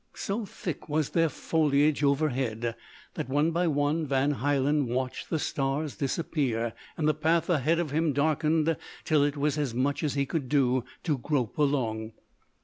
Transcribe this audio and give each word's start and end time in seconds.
So 0.15 0.47
thick 0.47 0.89
was 0.89 1.11
their 1.11 1.29
foliage 1.29 2.03
overhead 2.03 2.73
that 3.13 3.29
one 3.29 3.51
by 3.51 3.67
one 3.67 4.07
Van 4.07 4.33
Hielen 4.33 4.87
watched 4.87 5.29
the 5.29 5.37
stars 5.37 5.95
disappear; 5.97 6.73
and 6.97 7.07
the 7.07 7.13
path 7.13 7.51
ahead 7.51 7.77
of 7.77 7.91
him 7.91 8.11
darkened 8.11 8.75
till 9.03 9.23
it 9.23 9.37
was 9.37 9.59
as 9.59 9.75
much 9.75 10.03
as 10.03 10.15
he 10.15 10.25
could 10.25 10.49
do 10.49 10.83
to 11.03 11.19
grope 11.19 11.59
along. 11.59 12.13